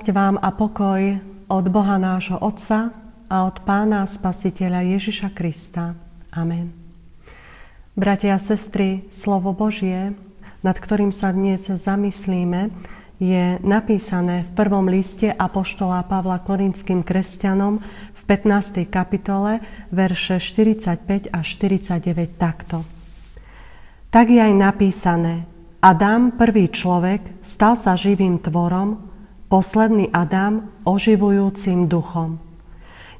Milosť 0.00 0.16
vám 0.16 0.40
a 0.40 0.48
pokoj 0.48 1.20
od 1.52 1.64
Boha 1.68 2.00
nášho 2.00 2.40
Otca 2.40 2.88
a 3.28 3.44
od 3.44 3.60
Pána 3.68 4.08
Spasiteľa 4.08 4.96
Ježiša 4.96 5.28
Krista. 5.36 5.92
Amen. 6.32 6.72
Bratia 7.92 8.32
a 8.32 8.40
sestry, 8.40 9.04
slovo 9.12 9.52
Božie, 9.52 10.16
nad 10.64 10.72
ktorým 10.80 11.12
sa 11.12 11.36
dnes 11.36 11.68
zamyslíme, 11.68 12.72
je 13.20 13.60
napísané 13.60 14.48
v 14.48 14.50
prvom 14.56 14.88
liste 14.88 15.28
Apoštola 15.28 16.00
Pavla 16.08 16.40
korinským 16.40 17.04
kresťanom 17.04 17.84
v 18.16 18.20
15. 18.24 18.88
kapitole, 18.88 19.60
verše 19.92 20.40
45 20.40 21.28
a 21.28 21.44
49 21.44 22.40
takto. 22.40 22.88
Tak 24.08 24.32
je 24.32 24.40
aj 24.40 24.54
napísané, 24.56 25.44
Adam, 25.84 26.32
prvý 26.32 26.72
človek, 26.72 27.44
stal 27.44 27.76
sa 27.76 28.00
živým 28.00 28.40
tvorom, 28.40 29.09
posledný 29.50 30.14
Adam 30.14 30.70
oživujúcim 30.86 31.90
duchom. 31.90 32.38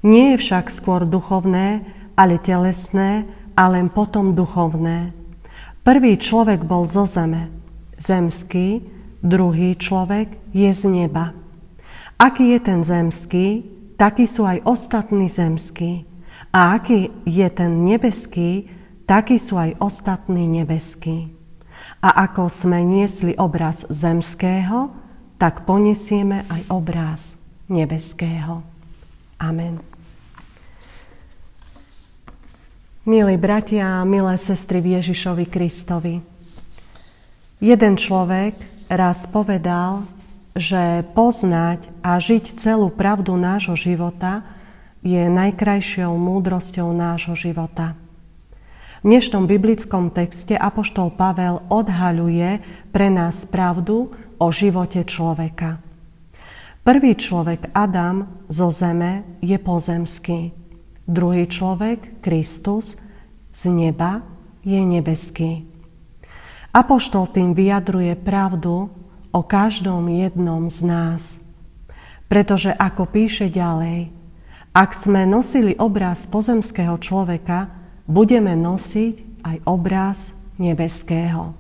Nie 0.07 0.33
je 0.33 0.47
však 0.47 0.71
skôr 0.71 1.03
duchovné, 1.03 1.85
ale 2.15 2.39
telesné 2.39 3.27
a 3.59 3.69
len 3.69 3.91
potom 3.91 4.33
duchovné. 4.33 5.13
Prvý 5.83 6.17
človek 6.17 6.63
bol 6.65 6.87
zo 6.87 7.05
zeme, 7.05 7.51
zemský, 7.99 8.81
druhý 9.21 9.75
človek 9.77 10.39
je 10.55 10.71
z 10.71 10.83
neba. 10.89 11.35
Aký 12.17 12.57
je 12.57 12.61
ten 12.63 12.81
zemský, 12.87 13.67
takí 13.99 14.25
sú 14.25 14.47
aj 14.47 14.65
ostatní 14.65 15.27
zemskí. 15.29 16.07
A 16.55 16.79
aký 16.79 17.11
je 17.27 17.49
ten 17.51 17.85
nebeský, 17.85 18.71
takí 19.05 19.37
sú 19.37 19.59
aj 19.59 19.77
ostatní 19.83 20.47
nebeskí. 20.47 21.33
A 22.01 22.29
ako 22.29 22.49
sme 22.49 22.81
niesli 22.85 23.37
obraz 23.37 23.85
zemského, 23.89 25.00
tak 25.41 25.65
ponesieme 25.65 26.45
aj 26.53 26.69
obráz 26.69 27.41
nebeského. 27.73 28.61
Amen. 29.41 29.81
Milí 33.09 33.41
bratia 33.41 34.05
a 34.05 34.07
milé 34.07 34.37
sestry 34.37 34.85
v 34.85 35.01
Ježišovi 35.01 35.49
Kristovi, 35.49 36.21
jeden 37.57 37.97
človek 37.97 38.53
raz 38.93 39.25
povedal, 39.25 40.05
že 40.53 41.09
poznať 41.17 41.89
a 42.05 42.21
žiť 42.21 42.61
celú 42.61 42.93
pravdu 42.93 43.41
nášho 43.41 43.81
života 43.81 44.45
je 45.01 45.25
najkrajšou 45.25 46.13
múdrosťou 46.13 46.93
nášho 46.93 47.33
života. 47.33 47.97
V 49.01 49.09
dnešnom 49.09 49.49
biblickom 49.49 50.13
texte 50.13 50.53
Apoštol 50.53 51.09
Pavel 51.17 51.65
odhaľuje 51.73 52.61
pre 52.93 53.09
nás 53.09 53.49
pravdu 53.49 54.13
o 54.41 54.49
živote 54.49 55.05
človeka. 55.05 55.85
Prvý 56.81 57.13
človek 57.13 57.77
Adam 57.77 58.49
zo 58.49 58.73
zeme 58.73 59.37
je 59.45 59.61
pozemský. 59.61 60.57
Druhý 61.05 61.45
človek, 61.45 62.25
Kristus, 62.25 62.97
z 63.53 63.63
neba 63.69 64.25
je 64.65 64.81
nebeský. 64.81 65.69
Apoštol 66.73 67.29
tým 67.29 67.53
vyjadruje 67.53 68.17
pravdu 68.17 68.89
o 69.29 69.41
každom 69.45 70.09
jednom 70.09 70.73
z 70.73 70.81
nás. 70.89 71.23
Pretože 72.31 72.73
ako 72.73 73.11
píše 73.11 73.51
ďalej, 73.51 74.09
ak 74.71 74.91
sme 74.95 75.27
nosili 75.27 75.75
obraz 75.77 76.31
pozemského 76.31 76.95
človeka, 77.03 77.75
budeme 78.07 78.55
nosiť 78.55 79.43
aj 79.43 79.57
obraz 79.67 80.33
nebeského. 80.63 81.60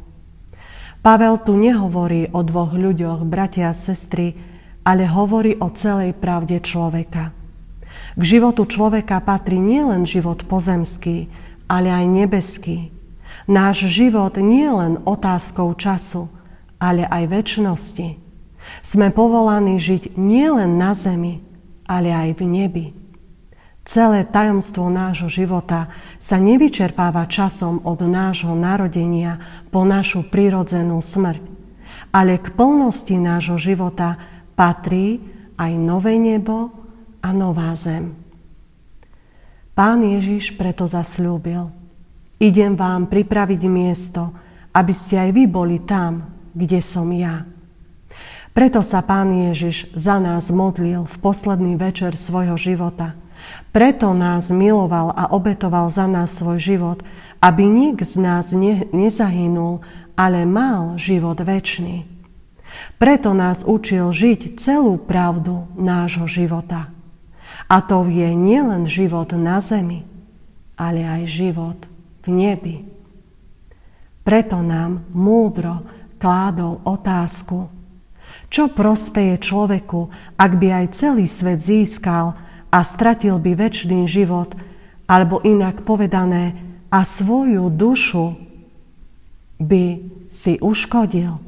Pavel 1.00 1.40
tu 1.40 1.56
nehovorí 1.56 2.28
o 2.28 2.44
dvoch 2.44 2.76
ľuďoch, 2.76 3.24
bratia 3.24 3.72
a 3.72 3.76
sestry, 3.76 4.36
ale 4.84 5.08
hovorí 5.08 5.56
o 5.56 5.72
celej 5.72 6.12
pravde 6.12 6.60
človeka. 6.60 7.32
K 8.16 8.22
životu 8.22 8.68
človeka 8.68 9.24
patrí 9.24 9.56
nielen 9.56 10.04
život 10.04 10.44
pozemský, 10.44 11.32
ale 11.72 11.88
aj 11.88 12.04
nebeský. 12.04 12.92
Náš 13.48 13.88
život 13.88 14.36
nie 14.36 14.68
len 14.68 15.00
otázkou 15.08 15.72
času, 15.72 16.28
ale 16.76 17.08
aj 17.08 17.32
väčšnosti. 17.32 18.20
Sme 18.84 19.08
povolaní 19.08 19.80
žiť 19.80 20.20
nielen 20.20 20.76
na 20.76 20.92
zemi, 20.92 21.40
ale 21.88 22.12
aj 22.12 22.36
v 22.36 22.42
nebi. 22.44 22.86
Celé 23.90 24.22
tajomstvo 24.22 24.86
nášho 24.86 25.26
života 25.26 25.90
sa 26.22 26.38
nevyčerpáva 26.38 27.26
časom 27.26 27.82
od 27.82 27.98
nášho 28.06 28.54
narodenia 28.54 29.42
po 29.74 29.82
našu 29.82 30.22
prirodzenú 30.30 31.02
smrť, 31.02 31.42
ale 32.14 32.38
k 32.38 32.54
plnosti 32.54 33.18
nášho 33.18 33.58
života 33.58 34.14
patrí 34.54 35.18
aj 35.58 35.74
nové 35.74 36.22
nebo 36.22 36.70
a 37.18 37.34
nová 37.34 37.74
zem. 37.74 38.14
Pán 39.74 40.06
Ježiš 40.06 40.54
preto 40.54 40.86
zasľúbil, 40.86 41.74
idem 42.38 42.78
vám 42.78 43.10
pripraviť 43.10 43.62
miesto, 43.66 44.30
aby 44.70 44.94
ste 44.94 45.18
aj 45.18 45.30
vy 45.34 45.50
boli 45.50 45.82
tam, 45.82 46.30
kde 46.54 46.78
som 46.78 47.10
ja. 47.10 47.42
Preto 48.54 48.86
sa 48.86 49.02
Pán 49.02 49.34
Ježiš 49.34 49.90
za 49.98 50.22
nás 50.22 50.54
modlil 50.54 51.10
v 51.10 51.16
posledný 51.18 51.74
večer 51.74 52.14
svojho 52.14 52.54
života– 52.54 53.18
preto 53.70 54.12
nás 54.16 54.50
miloval 54.50 55.14
a 55.14 55.30
obetoval 55.30 55.88
za 55.88 56.10
nás 56.10 56.34
svoj 56.34 56.58
život, 56.58 56.98
aby 57.40 57.64
nik 57.66 58.02
z 58.02 58.20
nás 58.20 58.52
ne, 58.52 58.84
nezahynul, 58.90 59.80
ale 60.18 60.44
mal 60.44 61.00
život 61.00 61.40
väčší. 61.40 62.04
Preto 63.00 63.34
nás 63.34 63.66
učil 63.66 64.12
žiť 64.12 64.60
celú 64.60 65.00
pravdu 65.00 65.66
nášho 65.74 66.28
života. 66.30 66.92
A 67.70 67.82
to 67.82 68.06
je 68.06 68.30
nielen 68.34 68.86
život 68.86 69.30
na 69.34 69.62
zemi, 69.62 70.06
ale 70.78 71.06
aj 71.06 71.22
život 71.26 71.78
v 72.22 72.28
nebi. 72.30 72.76
Preto 74.26 74.60
nám 74.60 75.06
múdro 75.10 75.82
kládol 76.20 76.84
otázku, 76.84 77.72
čo 78.50 78.70
prospeje 78.70 79.38
človeku, 79.40 80.10
ak 80.36 80.52
by 80.58 80.68
aj 80.82 80.86
celý 80.94 81.26
svet 81.30 81.62
získal, 81.62 82.34
a 82.70 82.86
stratil 82.86 83.42
by 83.42 83.58
väčší 83.58 84.06
život, 84.06 84.54
alebo 85.10 85.42
inak 85.42 85.82
povedané, 85.82 86.54
a 86.90 87.06
svoju 87.06 87.70
dušu 87.70 88.34
by 89.62 89.84
si 90.26 90.58
uškodil. 90.58 91.38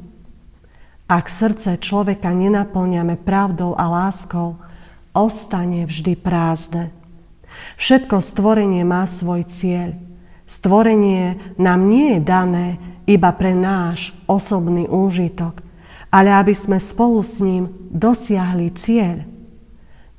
Ak 1.07 1.27
srdce 1.27 1.75
človeka 1.79 2.31
nenaplňame 2.31 3.19
pravdou 3.19 3.75
a 3.75 3.91
láskou, 3.91 4.55
ostane 5.11 5.83
vždy 5.83 6.15
prázdne. 6.15 6.95
Všetko 7.75 8.23
stvorenie 8.23 8.87
má 8.87 9.03
svoj 9.03 9.43
cieľ. 9.45 9.99
Stvorenie 10.47 11.55
nám 11.59 11.91
nie 11.91 12.17
je 12.17 12.19
dané 12.23 12.67
iba 13.03 13.35
pre 13.35 13.51
náš 13.51 14.15
osobný 14.31 14.87
úžitok, 14.87 15.59
ale 16.07 16.31
aby 16.31 16.55
sme 16.55 16.79
spolu 16.79 17.19
s 17.19 17.43
ním 17.43 17.67
dosiahli 17.91 18.71
cieľ– 18.71 19.27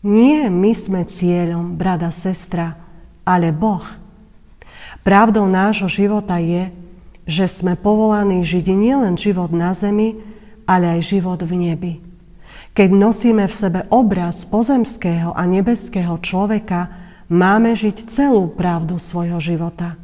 nie 0.04 0.52
my 0.52 0.72
sme 0.76 1.08
cieľom, 1.08 1.80
brada, 1.80 2.12
sestra, 2.12 2.76
ale 3.24 3.56
Boh. 3.56 3.82
Pravdou 5.00 5.48
nášho 5.48 5.88
života 5.88 6.36
je, 6.36 6.68
že 7.24 7.48
sme 7.48 7.72
povolaní 7.72 8.44
žiť 8.44 8.68
nielen 8.68 9.16
život 9.16 9.48
na 9.48 9.72
zemi, 9.72 10.20
ale 10.68 11.00
aj 11.00 11.08
život 11.08 11.40
v 11.40 11.52
nebi. 11.56 11.94
Keď 12.76 12.90
nosíme 12.92 13.48
v 13.48 13.54
sebe 13.54 13.80
obraz 13.88 14.44
pozemského 14.44 15.32
a 15.32 15.48
nebeského 15.48 16.20
človeka, 16.20 16.92
máme 17.32 17.72
žiť 17.72 18.04
celú 18.04 18.52
pravdu 18.52 19.00
svojho 19.00 19.40
života. 19.40 19.96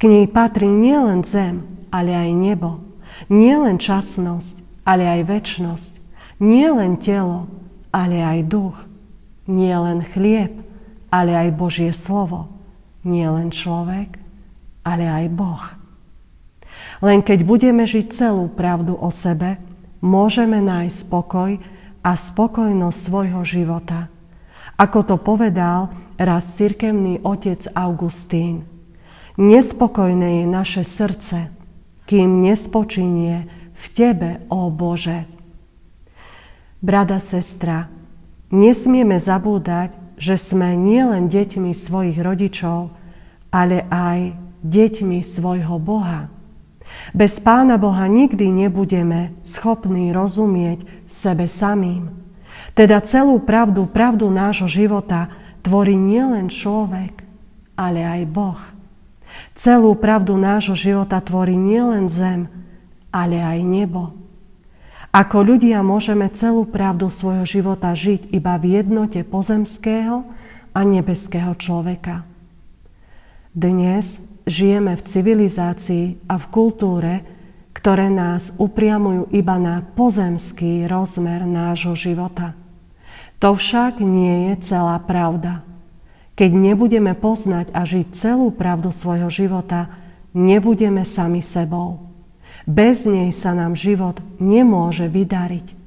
K 0.00 0.08
nej 0.08 0.24
patrí 0.32 0.64
nielen 0.64 1.28
zem, 1.28 1.68
ale 1.92 2.16
aj 2.16 2.30
nebo. 2.32 2.80
Nielen 3.28 3.76
časnosť, 3.76 4.64
ale 4.88 5.04
aj 5.04 5.20
väčnosť. 5.28 5.92
Nielen 6.40 6.96
telo, 6.96 7.52
ale 7.92 8.24
aj 8.24 8.48
duch 8.48 8.88
nie 9.50 9.74
len 9.74 10.06
chlieb, 10.06 10.62
ale 11.10 11.34
aj 11.34 11.58
Božie 11.58 11.90
slovo. 11.90 12.46
Nie 13.02 13.26
len 13.26 13.50
človek, 13.50 14.14
ale 14.86 15.10
aj 15.10 15.26
Boh. 15.34 15.64
Len 17.02 17.20
keď 17.20 17.42
budeme 17.42 17.82
žiť 17.82 18.06
celú 18.14 18.46
pravdu 18.46 18.94
o 18.94 19.10
sebe, 19.10 19.58
môžeme 19.98 20.62
nájsť 20.62 20.96
spokoj 20.96 21.50
a 22.00 22.10
spokojnosť 22.14 22.98
svojho 22.98 23.42
života. 23.44 24.08
Ako 24.80 25.04
to 25.04 25.16
povedal 25.20 25.92
raz 26.16 26.56
cirkevný 26.56 27.20
otec 27.20 27.68
Augustín. 27.76 28.64
Nespokojné 29.36 30.44
je 30.44 30.46
naše 30.48 30.82
srdce, 30.84 31.52
kým 32.08 32.40
nespočinie 32.44 33.48
v 33.76 33.84
Tebe, 33.92 34.30
ó 34.48 34.68
Bože. 34.72 35.24
Brada, 36.80 37.20
sestra, 37.20 37.88
Nesmieme 38.50 39.22
zabúdať, 39.22 39.94
že 40.18 40.34
sme 40.34 40.74
nielen 40.74 41.30
deťmi 41.30 41.70
svojich 41.70 42.18
rodičov, 42.18 42.90
ale 43.54 43.86
aj 43.88 44.34
deťmi 44.66 45.22
svojho 45.22 45.78
Boha. 45.78 46.28
Bez 47.14 47.38
Pána 47.38 47.78
Boha 47.78 48.10
nikdy 48.10 48.50
nebudeme 48.50 49.38
schopní 49.46 50.10
rozumieť 50.10 50.82
sebe 51.06 51.46
samým. 51.46 52.10
Teda 52.74 52.98
celú 53.00 53.38
pravdu, 53.42 53.86
pravdu 53.86 54.26
nášho 54.28 54.66
života 54.66 55.30
tvorí 55.62 55.94
nielen 55.94 56.50
človek, 56.50 57.22
ale 57.78 58.02
aj 58.02 58.22
Boh. 58.28 58.60
Celú 59.54 59.94
pravdu 59.94 60.34
nášho 60.34 60.74
života 60.74 61.22
tvorí 61.22 61.54
nielen 61.54 62.10
zem, 62.10 62.50
ale 63.14 63.38
aj 63.38 63.58
nebo. 63.62 64.10
Ako 65.10 65.42
ľudia 65.42 65.82
môžeme 65.82 66.30
celú 66.30 66.62
pravdu 66.70 67.10
svojho 67.10 67.42
života 67.42 67.90
žiť 67.98 68.30
iba 68.30 68.54
v 68.62 68.78
jednote 68.78 69.26
pozemského 69.26 70.22
a 70.70 70.80
nebeského 70.86 71.50
človeka. 71.58 72.22
Dnes 73.50 74.22
žijeme 74.46 74.94
v 74.94 75.02
civilizácii 75.02 76.30
a 76.30 76.38
v 76.38 76.46
kultúre, 76.54 77.14
ktoré 77.74 78.06
nás 78.06 78.54
upriamujú 78.54 79.34
iba 79.34 79.58
na 79.58 79.82
pozemský 79.82 80.86
rozmer 80.86 81.42
nášho 81.42 81.98
života. 81.98 82.54
To 83.42 83.58
však 83.58 83.98
nie 83.98 84.54
je 84.54 84.62
celá 84.62 84.94
pravda. 85.02 85.66
Keď 86.38 86.50
nebudeme 86.54 87.18
poznať 87.18 87.74
a 87.74 87.82
žiť 87.82 88.14
celú 88.14 88.54
pravdu 88.54 88.94
svojho 88.94 89.26
života, 89.26 89.90
nebudeme 90.38 91.02
sami 91.02 91.42
sebou. 91.42 92.09
Bez 92.68 93.08
nej 93.08 93.32
sa 93.32 93.56
nám 93.56 93.72
život 93.76 94.20
nemôže 94.36 95.08
vydariť. 95.08 95.80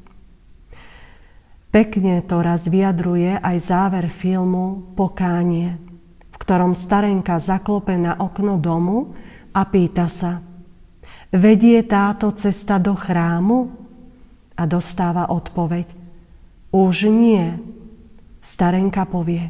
Pekne 1.74 2.22
to 2.22 2.38
raz 2.46 2.70
vyjadruje 2.70 3.42
aj 3.42 3.58
záver 3.58 4.06
filmu 4.06 4.94
Pokánie, 4.94 5.82
v 6.30 6.38
ktorom 6.38 6.78
starenka 6.78 7.42
zaklope 7.42 7.98
na 7.98 8.14
okno 8.22 8.62
domu 8.62 9.18
a 9.58 9.66
pýta 9.66 10.06
sa, 10.06 10.38
vedie 11.34 11.82
táto 11.82 12.30
cesta 12.38 12.78
do 12.78 12.94
chrámu? 12.94 13.82
A 14.54 14.70
dostáva 14.70 15.34
odpoveď, 15.34 15.98
už 16.70 17.10
nie. 17.10 17.58
Starenka 18.38 19.10
povie, 19.10 19.50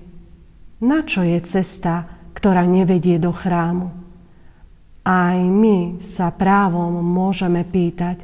na 0.79 1.03
čo 1.03 1.27
je 1.27 1.43
cesta, 1.43 2.07
ktorá 2.31 2.63
nevedie 2.63 3.19
do 3.19 3.35
chrámu? 3.35 4.02
Aj 5.03 5.35
my 5.35 5.99
sa 5.99 6.31
právom 6.31 7.03
môžeme 7.03 7.67
pýtať, 7.67 8.23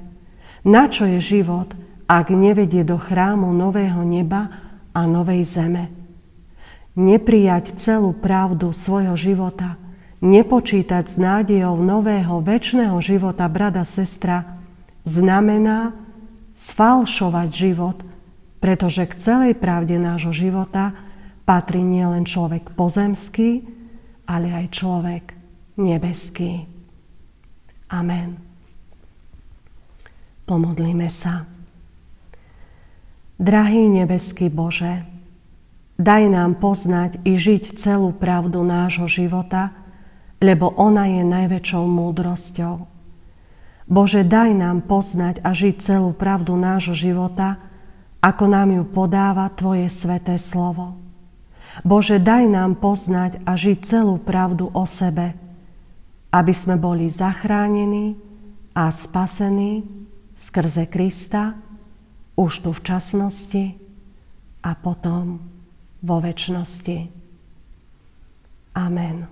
na 0.63 0.87
čo 0.87 1.03
je 1.03 1.19
život, 1.19 1.75
ak 2.07 2.31
nevedie 2.31 2.87
do 2.87 2.95
chrámu 2.95 3.51
nového 3.51 3.99
neba 4.07 4.47
a 4.95 5.03
novej 5.03 5.43
zeme. 5.43 5.91
Neprijať 6.95 7.75
celú 7.75 8.15
pravdu 8.15 8.71
svojho 8.71 9.15
života, 9.19 9.75
nepočítať 10.23 11.03
s 11.03 11.15
nádejou 11.19 11.79
nového 11.79 12.39
väčšného 12.43 12.95
života 13.03 13.47
brada 13.51 13.83
sestra, 13.83 14.59
znamená 15.03 15.95
sfalšovať 16.55 17.49
život, 17.51 17.97
pretože 18.59 19.07
k 19.07 19.13
celej 19.15 19.53
pravde 19.59 19.95
nášho 19.95 20.31
života 20.35 20.91
patrí 21.47 21.79
nielen 21.83 22.27
človek 22.27 22.71
pozemský, 22.75 23.63
ale 24.27 24.47
aj 24.51 24.65
človek 24.75 25.38
nebeský. 25.79 26.67
Amen. 27.89 28.37
Pomodlíme 30.43 31.07
sa. 31.07 31.47
Drahý 33.39 33.87
nebeský 33.87 34.51
Bože, 34.51 35.07
daj 35.95 36.27
nám 36.27 36.59
poznať 36.59 37.23
i 37.23 37.39
žiť 37.39 37.79
celú 37.79 38.11
pravdu 38.11 38.67
nášho 38.67 39.07
života, 39.07 39.71
lebo 40.43 40.75
ona 40.75 41.07
je 41.07 41.23
najväčšou 41.23 41.83
múdrosťou. 41.87 42.75
Bože, 43.89 44.21
daj 44.21 44.53
nám 44.53 44.85
poznať 44.85 45.41
a 45.41 45.55
žiť 45.55 45.75
celú 45.81 46.11
pravdu 46.13 46.53
nášho 46.59 46.93
života, 46.93 47.57
ako 48.19 48.45
nám 48.51 48.69
ju 48.75 48.83
podáva 48.85 49.47
Tvoje 49.55 49.87
sveté 49.87 50.35
slovo. 50.35 50.99
Bože, 51.81 52.19
daj 52.19 52.51
nám 52.51 52.77
poznať 52.77 53.39
a 53.47 53.55
žiť 53.55 53.77
celú 53.81 54.19
pravdu 54.19 54.67
o 54.67 54.83
sebe, 54.83 55.33
aby 56.29 56.53
sme 56.53 56.77
boli 56.77 57.09
zachránení 57.09 58.17
a 58.77 58.93
spasení 58.93 59.83
skrze 60.37 60.85
Krista 60.85 61.57
už 62.39 62.63
tu 62.63 62.69
v 62.71 62.79
časnosti 62.85 63.65
a 64.63 64.71
potom 64.77 65.43
vo 65.99 66.17
väčšnosti. 66.23 66.97
Amen. 68.79 69.27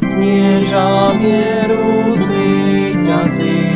Knieža 0.00 1.16
mieru 1.16 2.12
zvíťazí, 2.18 3.69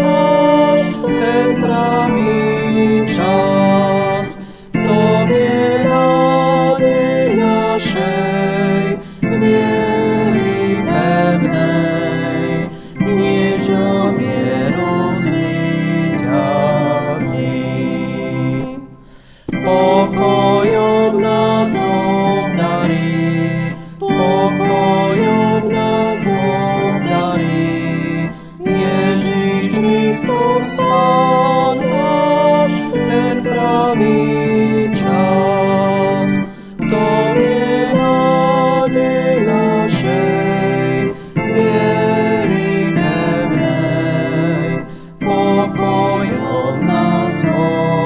Pán 0.00 0.08
náš, 0.08 0.80
ten 1.04 1.60
pravý 1.60 3.04
čas, 3.04 4.40
v 4.72 4.76
tom 4.80 5.28
je 5.28 5.84
nádej 5.84 7.36
Kristus 30.20 30.76
Pán 30.76 31.80
náš, 31.80 32.76
ten 32.92 33.40
pravý 33.40 34.92
čas. 34.92 36.28
V 36.76 36.84
tom 36.92 37.40
je 37.40 37.88
nádej 37.96 39.32
našej 39.48 41.16
viery 41.40 42.92
pevnej, 42.92 44.84
pokojom 45.24 46.84
nás 46.84 47.40
obdarí. 47.40 47.99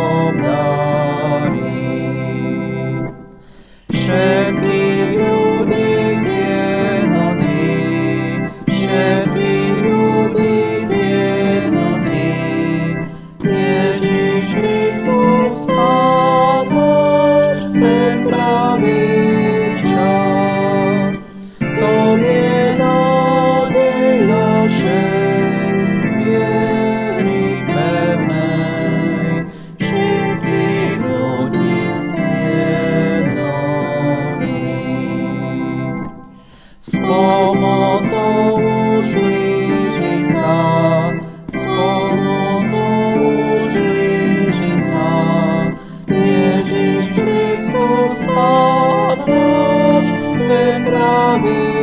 S 36.95 36.99
pomocou 37.03 38.63
už 38.63 39.19
blíži 39.19 40.23
sa, 40.31 41.11
s 41.51 41.67
pomocou 41.67 43.19
už 43.19 43.67
blíži 43.75 44.79
sa. 44.79 45.11
Ježiš 46.07 47.19
Kristus 47.19 48.31
Pán 48.31 48.95
náš, 49.27 50.07
ten 50.49 50.85
pravý 50.85 51.74